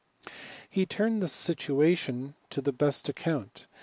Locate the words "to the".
2.49-2.71